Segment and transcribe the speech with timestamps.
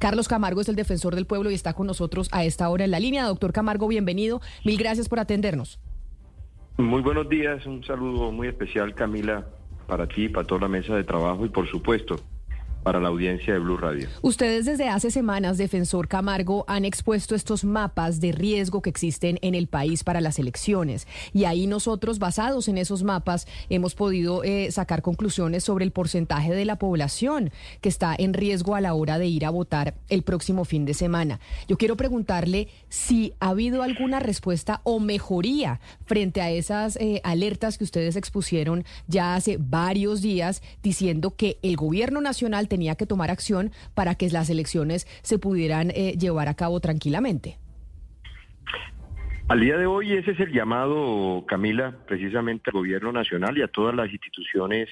[0.00, 2.90] Carlos Camargo es el defensor del pueblo y está con nosotros a esta hora en
[2.90, 3.26] la línea.
[3.26, 4.40] Doctor Camargo, bienvenido.
[4.64, 5.78] Mil gracias por atendernos.
[6.78, 9.46] Muy buenos días, un saludo muy especial Camila
[9.86, 12.16] para ti, para toda la mesa de trabajo y por supuesto
[12.82, 14.08] para la audiencia de Blue Radio.
[14.22, 19.54] Ustedes desde hace semanas, defensor Camargo, han expuesto estos mapas de riesgo que existen en
[19.54, 21.06] el país para las elecciones.
[21.32, 26.52] Y ahí nosotros, basados en esos mapas, hemos podido eh, sacar conclusiones sobre el porcentaje
[26.54, 30.22] de la población que está en riesgo a la hora de ir a votar el
[30.22, 31.40] próximo fin de semana.
[31.68, 37.78] Yo quiero preguntarle si ha habido alguna respuesta o mejoría frente a esas eh, alertas
[37.78, 43.30] que ustedes expusieron ya hace varios días diciendo que el gobierno nacional tenía que tomar
[43.30, 47.58] acción para que las elecciones se pudieran eh, llevar a cabo tranquilamente.
[49.48, 53.68] Al día de hoy ese es el llamado, Camila, precisamente al gobierno nacional y a
[53.68, 54.88] todas las instituciones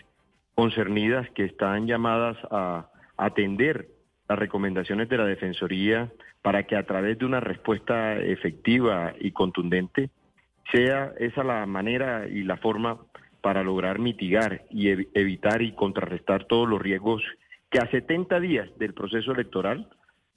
[0.56, 3.88] concernidas que están llamadas a atender
[4.28, 6.10] las recomendaciones de la Defensoría
[6.42, 10.10] para que a través de una respuesta efectiva y contundente
[10.72, 12.98] sea esa la manera y la forma
[13.40, 17.22] para lograr mitigar y evitar y contrarrestar todos los riesgos
[17.70, 19.88] que a 70 días del proceso electoral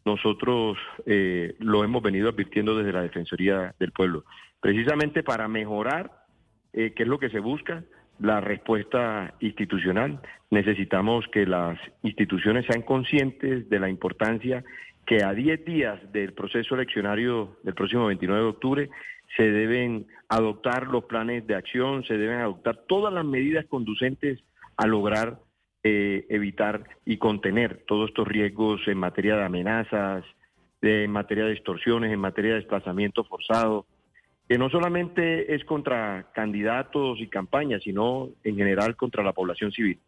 [0.05, 4.23] nosotros eh, lo hemos venido advirtiendo desde la Defensoría del Pueblo,
[4.59, 6.25] precisamente para mejorar,
[6.73, 7.83] eh, qué es lo que se busca,
[8.19, 10.19] la respuesta institucional.
[10.49, 14.63] Necesitamos que las instituciones sean conscientes de la importancia
[15.05, 18.89] que a 10 días del proceso eleccionario del próximo 29 de octubre
[19.35, 24.39] se deben adoptar los planes de acción, se deben adoptar todas las medidas conducentes
[24.77, 25.39] a lograr
[25.83, 30.23] eh, evitar y contener todos estos riesgos en materia de amenazas,
[30.81, 33.85] en materia de extorsiones, en materia de desplazamiento forzado,
[34.47, 39.99] que no solamente es contra candidatos y campañas, sino en general contra la población civil.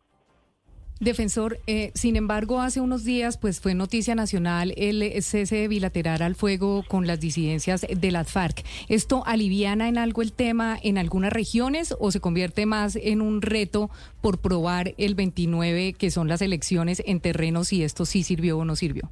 [1.00, 6.36] Defensor, eh, sin embargo, hace unos días pues fue noticia nacional el cese bilateral al
[6.36, 8.64] fuego con las disidencias de las FARC.
[8.90, 13.42] ¿Esto aliviana en algo el tema en algunas regiones o se convierte más en un
[13.42, 13.90] reto
[14.22, 18.66] por probar el 29, que son las elecciones en terreno, si esto sí sirvió o
[18.66, 19.10] no sirvió?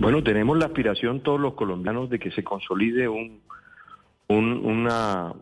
[0.00, 3.40] Bueno, tenemos la aspiración todos los colombianos de que se consolide un,
[4.28, 4.88] un,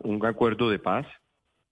[0.03, 1.07] un acuerdo de paz,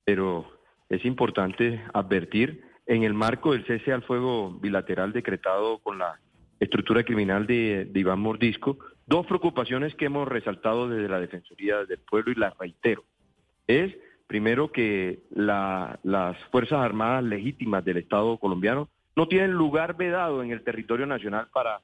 [0.05, 0.47] pero
[0.89, 6.19] es importante advertir en el marco del cese al fuego bilateral decretado con la
[6.59, 12.33] estructura criminal de, Iván Mordisco, dos preocupaciones que hemos resaltado desde la Defensoría del Pueblo
[12.33, 13.05] y las reitero.
[13.67, 13.95] Es,
[14.27, 20.65] primero, que las Fuerzas Armadas legítimas del Estado colombiano no tienen lugar vedado en el
[20.65, 21.83] territorio nacional para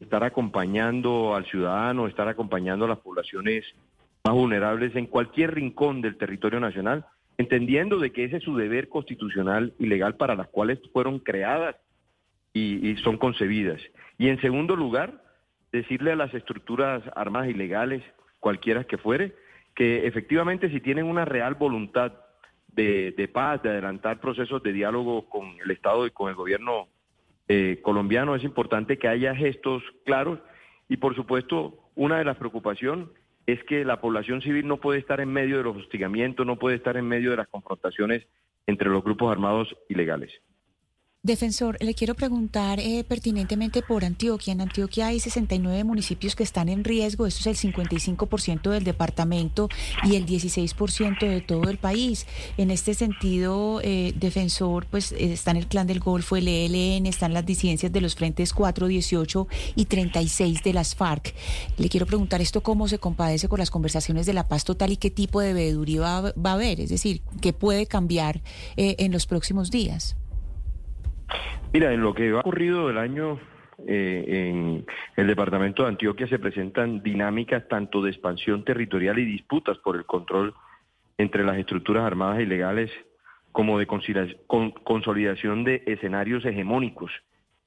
[0.00, 3.66] estar acompañando al ciudadano, estar acompañando a las poblaciones
[4.24, 7.04] más vulnerables en cualquier rincón del territorio nacional
[7.38, 11.76] entendiendo de que ese es su deber constitucional y legal para las cuales fueron creadas
[12.52, 13.80] y, son concebidas.
[14.18, 15.22] Y en segundo lugar,
[15.70, 18.02] decirle a las estructuras armadas ilegales,
[18.40, 19.32] cualquiera que fuere,
[19.76, 22.12] que efectivamente si tienen una real voluntad
[22.74, 26.88] de, paz, de adelantar procesos de diálogo con el Estado y con el gobierno
[27.46, 30.40] eh, colombiano, es importante que haya gestos claros
[30.88, 33.08] y por supuesto una de las preocupaciones
[33.48, 36.76] es que la población civil no puede estar en medio de los hostigamientos, no puede
[36.76, 38.26] estar en medio de las confrontaciones
[38.66, 40.30] entre los grupos armados ilegales.
[41.24, 44.52] Defensor, le quiero preguntar eh, pertinentemente por Antioquia.
[44.52, 49.68] En Antioquia hay 69 municipios que están en riesgo, esto es el 55% del departamento
[50.04, 52.24] y el 16% de todo el país.
[52.56, 57.06] En este sentido, eh, defensor, pues eh, está en el Clan del Golfo, el ELN,
[57.06, 61.34] están las disidencias de los frentes 4, 18 y 36 de las FARC.
[61.78, 64.96] Le quiero preguntar esto cómo se compadece con las conversaciones de la paz total y
[64.96, 68.40] qué tipo de veeduría va, va a haber, es decir, qué puede cambiar
[68.76, 70.14] en los próximos días.
[71.72, 73.38] Mira, en lo que ha ocurrido del año
[73.86, 74.86] eh, en
[75.16, 80.06] el departamento de Antioquia se presentan dinámicas tanto de expansión territorial y disputas por el
[80.06, 80.54] control
[81.18, 82.90] entre las estructuras armadas ilegales
[83.52, 87.10] como de consolidación de escenarios hegemónicos.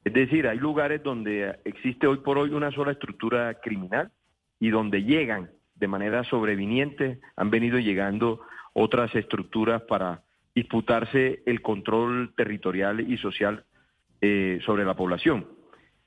[0.04, 4.12] Es decir, hay lugares donde existe hoy por hoy una sola estructura criminal
[4.60, 8.42] y donde llegan de manera sobreviniente, han venido llegando
[8.74, 10.22] otras estructuras para
[10.56, 13.66] disputarse el control territorial y social
[14.22, 15.48] eh, sobre la población.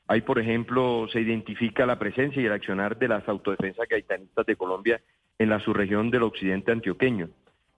[0.06, 4.56] Ahí, por ejemplo, se identifica la presencia y el accionar de las autodefensas gaitanistas de
[4.56, 5.00] Colombia
[5.38, 7.30] en la subregión del occidente antioqueño,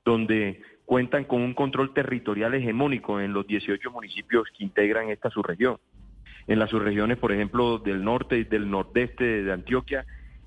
[0.05, 5.79] donde cuentan con un control territorial hegemónico en los 18 municipios que integran esta subregión.
[6.47, 10.05] En las subregiones, por ejemplo, del norte y del nordeste de Antioquia,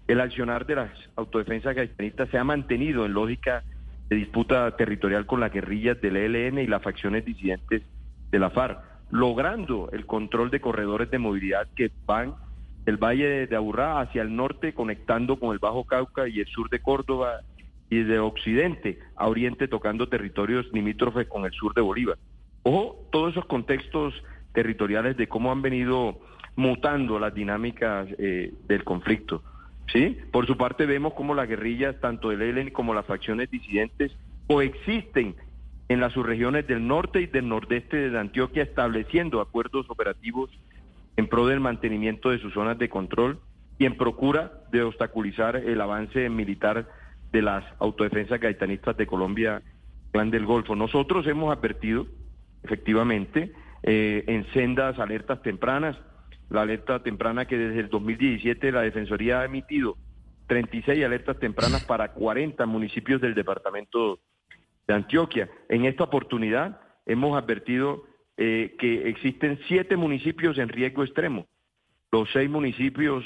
[0.07, 3.63] el accionar de las autodefensas gaitanistas se ha mantenido en lógica
[4.09, 7.83] de disputa territorial con las guerrillas del ELN y las facciones disidentes
[8.31, 8.79] de la FARC,
[9.11, 12.35] logrando el control de corredores de movilidad que van
[12.85, 16.69] del Valle de Aburrá hacia el norte, conectando con el Bajo Cauca y el sur
[16.69, 17.41] de Córdoba,
[17.89, 22.17] y de occidente a oriente, tocando territorios limítrofes con el sur de Bolívar.
[22.63, 24.13] Ojo, todos esos contextos
[24.53, 26.19] territoriales de cómo han venido
[26.55, 29.41] mutando las dinámicas eh, del conflicto.
[29.91, 30.17] ¿sí?
[30.31, 34.15] Por su parte vemos cómo las guerrillas, tanto del ELN como las facciones disidentes,
[34.47, 35.35] coexisten
[35.89, 40.51] en las subregiones del norte y del nordeste de Antioquia, estableciendo acuerdos operativos
[41.17, 43.39] en pro del mantenimiento de sus zonas de control
[43.79, 46.87] y en procura de obstaculizar el avance militar
[47.31, 49.63] de las autodefensas gaitanistas de Colombia,
[50.11, 50.75] Clan del Golfo.
[50.75, 52.05] Nosotros hemos advertido,
[52.63, 53.51] efectivamente,
[53.81, 55.97] eh, en sendas alertas tempranas,
[56.49, 59.97] la alerta temprana que desde el 2017 la Defensoría ha emitido
[60.47, 64.19] 36 alertas tempranas para 40 municipios del departamento
[64.89, 65.47] de Antioquia.
[65.69, 68.05] En esta oportunidad hemos advertido
[68.37, 71.45] eh, que existen siete municipios en riesgo extremo.
[72.11, 73.23] Los seis municipios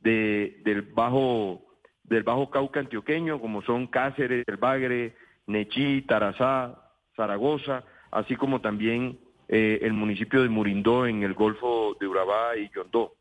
[0.00, 1.60] de, del Bajo
[2.04, 5.14] del Bajo Cauca antioqueño, como son Cáceres, El Bagre,
[5.46, 9.18] Nechí, Tarazá, Zaragoza, así como también
[9.48, 13.12] eh, el municipio de Murindó en el Golfo de Urabá y Yondó.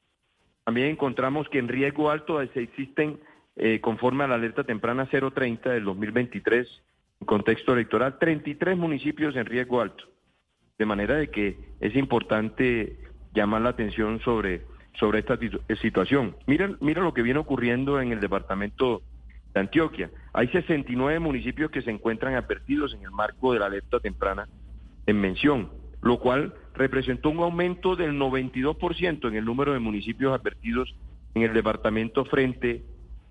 [0.63, 3.19] También encontramos que en riesgo alto existen,
[3.57, 6.92] eh, conforme a la alerta temprana 030 del 2023, en
[7.23, 10.05] contexto electoral, 33 municipios en riesgo alto.
[10.77, 12.97] De manera de que es importante
[13.33, 16.35] llamar la atención sobre sobre esta eh, situación.
[16.45, 19.01] Mira, mira lo que viene ocurriendo en el departamento
[19.53, 20.11] de Antioquia.
[20.33, 24.47] Hay 69 municipios que se encuentran advertidos en el marco de la alerta temprana
[25.05, 25.69] en mención,
[26.01, 30.95] lo cual representó un aumento del 92% en el número de municipios advertidos
[31.35, 32.83] en el departamento frente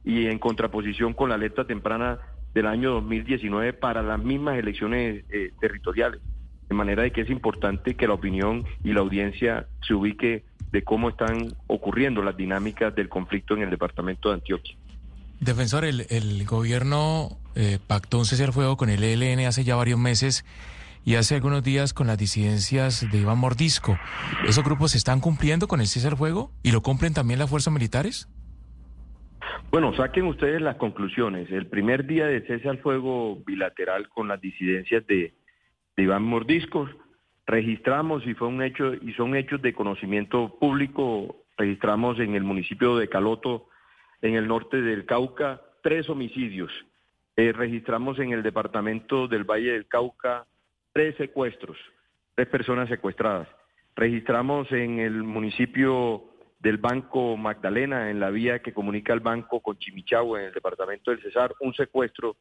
[0.04, 2.18] y en contraposición con la alerta temprana
[2.54, 6.20] del año 2019 para las mismas elecciones eh, territoriales.
[6.68, 10.82] De manera de que es importante que la opinión y la audiencia se ubique de
[10.82, 14.76] cómo están ocurriendo las dinámicas del conflicto en el departamento de Antioquia.
[15.40, 19.98] Defensor, el, gobierno eh, pactó un cese al fuego con el ELN hace ya varios
[19.98, 20.44] meses
[21.04, 23.98] y hace algunos días con las disidencias de Iván Mordisco.
[24.46, 27.74] ¿Esos grupos están cumpliendo con el cese al fuego y lo cumplen también las fuerzas
[27.74, 28.28] militares?
[29.70, 31.50] Bueno, saquen ustedes las conclusiones.
[31.50, 35.34] El primer día de cese al fuego bilateral con las disidencias de,
[35.96, 36.88] Iván Mordisco
[37.46, 41.36] registramos y fue un hecho y son hechos de conocimiento público.
[41.56, 43.68] Registramos en el municipio de Caloto,
[44.22, 46.72] en el norte del Cauca, tres homicidios.
[47.36, 50.46] Eh, registramos en el departamento del Valle del Cauca
[50.92, 51.76] tres secuestros,
[52.34, 53.48] tres personas secuestradas.
[53.96, 56.24] Registramos en el municipio
[56.62, 61.10] del Banco Magdalena, en la vía que comunica el banco con Chimichagua, en el departamento
[61.10, 62.36] del Cesar, un secuestro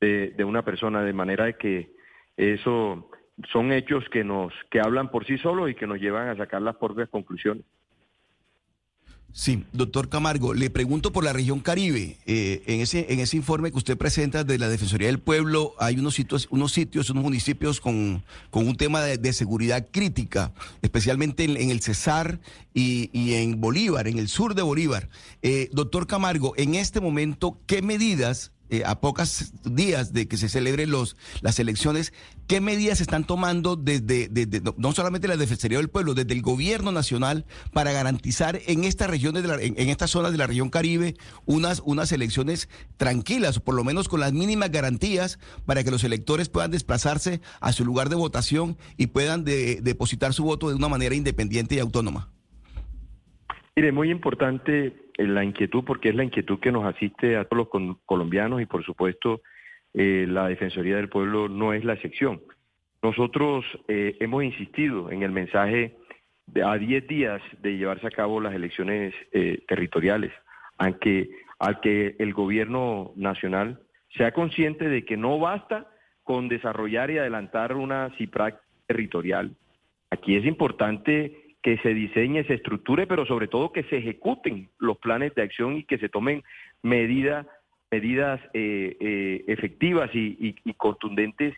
[0.00, 1.90] de, de una persona, de manera de que
[2.36, 3.10] eso
[3.52, 6.62] son hechos que nos que hablan por sí solos y que nos llevan a sacar
[6.62, 7.64] las propias conclusiones.
[9.38, 12.16] Sí, doctor Camargo, le pregunto por la región Caribe.
[12.26, 15.96] Eh, en, ese, en ese informe que usted presenta de la Defensoría del Pueblo, hay
[15.96, 20.52] unos sitios, unos, sitios, unos municipios con, con un tema de, seguridad crítica,
[20.82, 22.40] especialmente en, el Cesar
[22.74, 25.08] y, y, en Bolívar, en el sur de Bolívar.
[25.42, 30.48] Eh, doctor Camargo, en este momento, ¿qué medidas eh, a pocos días de que se
[30.48, 32.12] celebren los, las elecciones,
[32.46, 34.28] ¿qué medidas se están tomando desde,
[34.76, 39.42] no solamente la Defensoría del Pueblo, desde el gobierno nacional para garantizar en estas regiones,
[39.42, 41.14] de en, en, estas zonas de la región Caribe,
[41.46, 46.48] unas, unas elecciones tranquilas, por lo menos con las mínimas garantías para que los electores
[46.48, 51.14] puedan desplazarse a su lugar de votación y puedan depositar su voto de una manera
[51.14, 52.30] independiente y autónoma?
[53.76, 57.96] Mire, muy importante la inquietud, porque es la inquietud que nos asiste a todos los
[58.06, 59.42] colombianos y por supuesto
[59.94, 62.40] eh, la Defensoría del Pueblo no es la excepción.
[63.02, 65.96] Nosotros eh, hemos insistido en el mensaje
[66.46, 70.32] de, a 10 días de llevarse a cabo las elecciones eh, territoriales,
[70.78, 73.80] aunque al que el gobierno nacional
[74.16, 75.88] sea consciente de que no basta
[76.22, 79.56] con desarrollar y adelantar una CIPRAC territorial.
[80.10, 84.98] Aquí es importante que se diseñe, se estructure, pero sobre todo que se ejecuten los
[84.98, 86.42] planes de acción y que se tomen
[86.82, 87.46] medidas
[87.90, 91.54] medidas eh, eh, efectivas y, contundentes,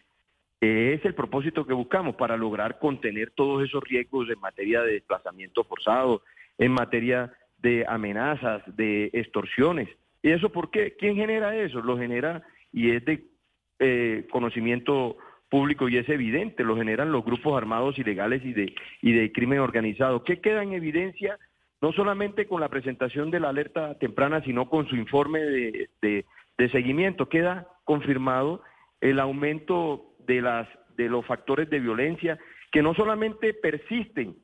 [0.60, 5.64] es el propósito que buscamos para lograr contener todos esos riesgos en materia de desplazamiento
[5.64, 6.22] forzado,
[6.58, 9.88] en materia de amenazas, de extorsiones.
[10.22, 10.96] ¿Y eso por qué?
[10.98, 11.80] ¿Quién genera eso?
[11.80, 12.42] Lo genera
[12.72, 13.24] y es de
[13.78, 15.16] eh, conocimiento
[15.50, 19.58] público y es evidente, lo generan los grupos armados ilegales y de, y de crimen
[19.58, 20.24] organizado.
[20.24, 21.38] ¿Qué queda en evidencia?
[21.82, 26.68] No solamente con la presentación de la alerta temprana, sino con su informe de, de,
[26.70, 27.28] seguimiento.
[27.28, 28.62] Queda confirmado
[29.00, 32.38] el aumento de, las, de los factores de violencia
[32.70, 34.36] que no solamente persisten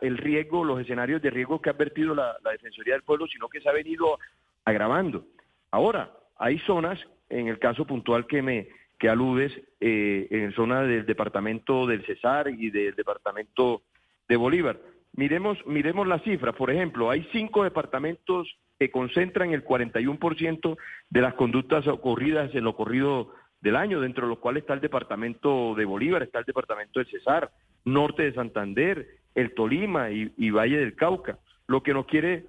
[0.00, 3.60] el riesgo, los escenarios de riesgo que ha advertido la, Defensoría del Pueblo, sino que
[3.60, 4.18] se ha venido
[4.64, 5.26] agravando.
[5.70, 6.98] Ahora, hay zonas,
[7.28, 8.68] en el caso puntual que me
[9.04, 13.82] que aludes, eh, en zona del departamento del Cesar y del departamento
[14.26, 14.80] de Bolívar.
[15.12, 16.56] Miremos, miremos las cifras.
[16.56, 20.78] Por ejemplo, hay cinco departamentos que concentran el 41%
[21.10, 24.80] de las conductas ocurridas en lo ocurrido del año, dentro de los cuales está el
[24.80, 27.50] departamento de Bolívar, está el departamento del Cesar,
[27.84, 31.40] norte de Santander, el Tolima y, Valle del Cauca.
[31.66, 32.46] Lo que nos quiere,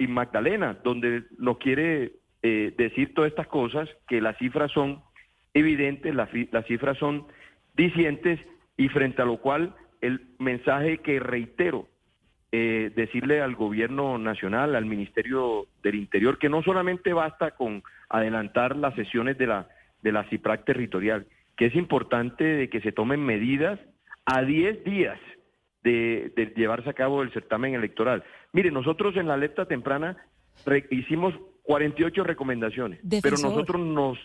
[0.00, 5.00] y Magdalena, donde nos quiere eh, decir todas estas cosas, que las cifras son
[5.54, 7.26] evidentes, las, las cifras son
[7.76, 8.40] dicientes
[8.76, 11.88] y frente a lo cual el mensaje que reitero,
[12.50, 18.76] eh, decirle al gobierno nacional, al Ministerio del Interior, que no solamente basta con adelantar
[18.76, 19.68] las sesiones de la
[20.02, 23.78] de la CIPRAC territorial, que es importante de que se tomen medidas
[24.26, 25.18] a 10 días
[25.82, 28.22] de, llevarse a cabo el certamen electoral.
[28.52, 30.16] Mire, nosotros en la alerta temprana
[30.90, 34.18] hicimos 48 recomendaciones, pero nosotros nos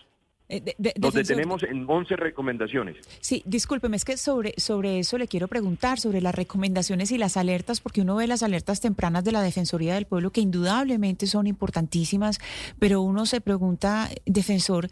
[0.48, 2.96] eh, nos detenemos en 11 recomendaciones.
[3.20, 7.36] Sí, discúlpeme, es que sobre, sobre eso le quiero preguntar, sobre las recomendaciones y las
[7.36, 11.46] alertas, porque uno ve las alertas tempranas de la Defensoría del Pueblo, que indudablemente son
[11.46, 12.38] importantísimas,
[12.78, 14.88] pero uno se pregunta, defensor,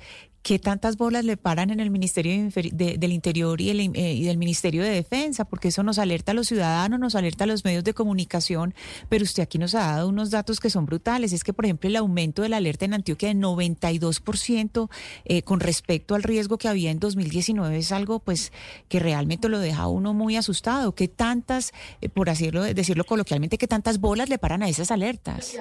[0.47, 4.39] ¿Qué tantas bolas le paran en el Ministerio del Interior y, el, eh, y, del
[4.39, 5.45] Ministerio de Defensa?
[5.45, 8.73] Porque eso nos alerta a los ciudadanos, nos alerta a los medios de comunicación,
[9.09, 11.33] pero usted aquí nos ha dado unos datos que son brutales.
[11.33, 14.89] Es que, por ejemplo, el aumento de la alerta en Antioquia de 92%
[15.25, 18.53] eh, con respecto al riesgo que había en 2019 es algo pues
[18.89, 20.95] que realmente lo deja a uno muy asustado.
[20.95, 25.57] ¿Qué tantas, eh, por decirlo, decirlo coloquialmente, qué tantas bolas le paran a esas alertas?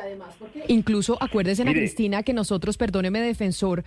[0.67, 3.83] Incluso, acuérdese, Ana Cristina, que nosotros, perdóneme, defensor,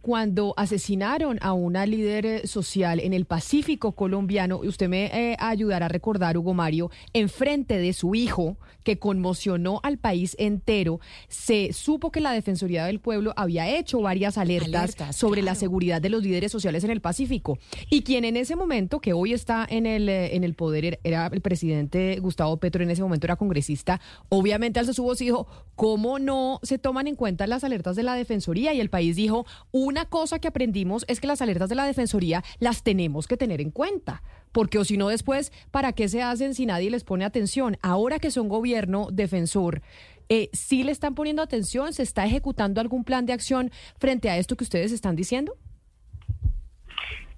[0.00, 5.36] cuando cuando asesinaron a una líder eh, social en el Pacífico colombiano, usted me eh,
[5.38, 11.72] ayudará a recordar, Hugo Mario, enfrente de su hijo, que conmocionó al país entero, se
[11.72, 16.22] supo que la Defensoría del Pueblo había hecho varias alertas, sobre la seguridad de los
[16.22, 17.58] líderes sociales en el Pacífico.
[17.88, 21.30] Y quien en ese momento, que hoy está en el, eh, en el poder, era
[21.32, 25.46] el presidente Gustavo Petro, en ese momento era congresista, obviamente alzó su voz y dijo,
[25.78, 28.74] ¿cómo no se toman en cuenta las alertas de la Defensoría?
[28.74, 32.42] Y el país dijo, una cosa que aprendimos es que las alertas de la Defensoría
[32.58, 36.54] las tenemos que tener en cuenta, porque o si no después, ¿para qué se hacen
[36.54, 37.76] si nadie les pone atención?
[37.80, 39.82] Ahora que son gobierno defensor,
[40.28, 41.92] eh, ¿sí le están poniendo atención?
[41.92, 43.70] ¿Se está ejecutando algún plan de acción
[44.00, 45.54] frente a esto que ustedes están diciendo?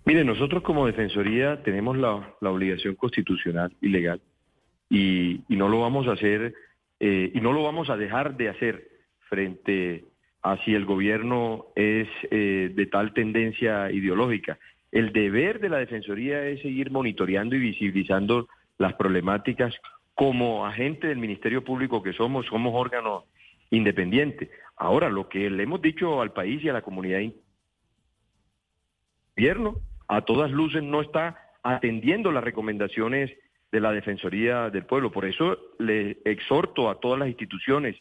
[0.07, 4.23] Mire, nosotros como Defensoría tenemos la, obligación constitucional y legal
[4.89, 6.55] y, no lo vamos a hacer
[7.01, 8.89] eh, y no lo vamos a dejar de hacer
[9.29, 10.05] frente
[10.43, 14.59] a si el gobierno es eh, de tal tendencia ideológica.
[14.93, 19.75] El deber de la Defensoría es seguir monitoreando y visibilizando las problemáticas
[20.15, 23.25] como agente del Ministerio Público que somos, somos órgano
[23.71, 24.51] independiente.
[24.77, 27.21] Ahora, lo que le hemos dicho al país y a la comunidad
[29.37, 29.77] gobierno,
[30.09, 33.31] a todas luces no está atendiendo las recomendaciones
[33.73, 35.11] de la Defensoría del Pueblo.
[35.11, 37.97] Por eso le exhorto a todas las instituciones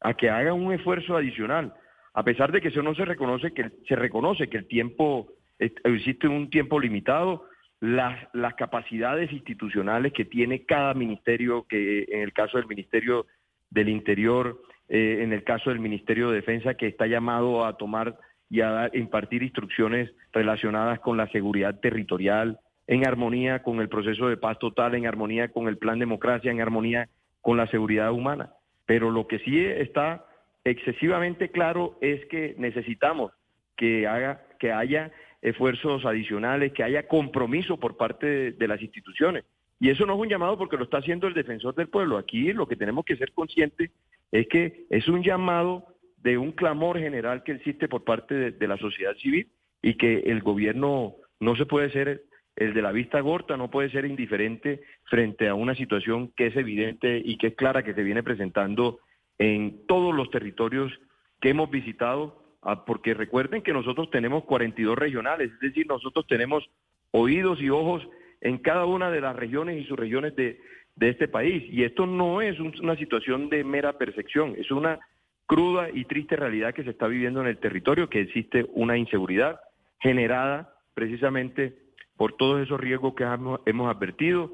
[0.00, 1.72] a que hagan un esfuerzo adicional,
[2.12, 5.28] a pesar de que eso no se reconoce que se reconoce que el tiempo
[5.58, 7.46] existe un tiempo limitado,
[7.80, 13.26] las, las capacidades institucionales que tiene cada ministerio, que en el caso del Ministerio
[13.70, 18.18] del Interior, eh, en el caso del Ministerio de Defensa, que está llamado a tomar
[18.48, 24.36] y a impartir instrucciones relacionadas con la seguridad territorial, en armonía con el proceso de
[24.36, 27.08] paz total, en armonía con el plan democracia, en armonía
[27.40, 28.52] con la seguridad humana.
[28.86, 30.26] Pero lo que sí está
[30.64, 33.32] excesivamente claro es que necesitamos
[33.76, 35.12] que, haga, que haya
[35.42, 39.44] esfuerzos adicionales, que haya compromiso por parte de, las instituciones.
[39.78, 42.16] Y eso no es un llamado porque lo está haciendo el defensor del pueblo.
[42.16, 43.90] Aquí lo que tenemos que ser conscientes
[44.32, 45.86] es que es un llamado
[46.18, 49.48] de un clamor general que existe por parte de, de la sociedad civil
[49.82, 52.22] y que el gobierno no se puede ser
[52.56, 56.56] el de la vista gorda no puede ser indiferente frente a una situación que es
[56.56, 59.00] evidente y que es clara que se viene presentando
[59.38, 60.92] en todos los territorios
[61.40, 66.64] que hemos visitado, ah, porque recuerden que nosotros tenemos 42 regionales, es decir, nosotros tenemos
[67.10, 68.06] oídos y ojos
[68.40, 70.60] en cada una de las regiones y subregiones de,
[70.96, 71.64] de este país.
[71.70, 75.00] Y esto no es una situación de mera percepción, es una
[75.46, 79.60] cruda y triste realidad que se está viviendo en el territorio, que existe una inseguridad
[79.98, 81.83] generada precisamente
[82.16, 84.50] por todos esos riesgos que hemos, advertido,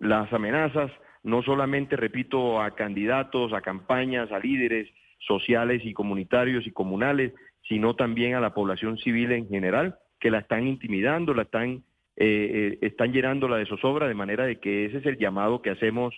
[0.00, 0.90] las amenazas,
[1.22, 7.32] no solamente, repito, a candidatos, a campañas, a líderes sociales y comunitarios y comunales,
[7.68, 11.84] sino también a la población civil en general, que la están intimidando, la están
[12.16, 16.14] eh, están llenándola de zozobra, de manera de que ese es el llamado que hacemos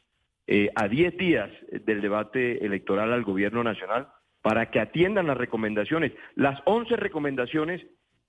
[0.75, 1.51] a 10 días
[1.87, 4.09] del debate electoral al gobierno nacional
[4.43, 7.81] para que atiendan las recomendaciones, las 11 recomendaciones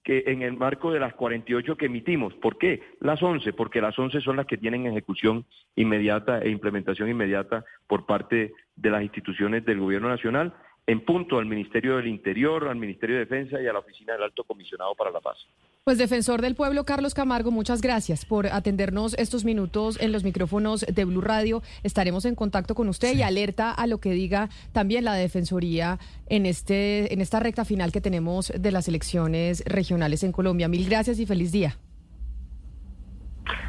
[0.06, 2.36] que en el marco de las 48 que emitimos.
[2.36, 2.82] ¿Por qué?
[3.02, 5.46] Las 11, porque las 11 son las que tienen ejecución
[5.76, 10.54] inmediata e implementación inmediata por parte de las instituciones del Gobierno Nacional
[10.86, 14.24] en punto al Ministerio del Interior, al Ministerio de Defensa y a la Oficina del
[14.24, 15.38] Alto Comisionado para la Paz.
[15.86, 20.82] Pues defensor del pueblo, Carlos Camargo, muchas gracias por atendernos estos minutos en los micrófonos
[20.82, 21.62] de Blue Radio.
[21.84, 26.48] Estaremos en contacto con usted y alerta a lo que diga también la Defensoría en,
[26.48, 30.68] este, en esta recta final que tenemos de las elecciones regionales en Colombia.
[30.68, 31.78] Mil gracias y feliz día.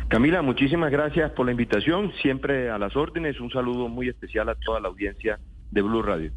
[0.09, 3.39] Camila, muchísimas gracias por la invitación, siempre a las órdenes.
[3.43, 5.39] Un saludo muy especial a toda la audiencia
[5.71, 6.33] de Blue Radio.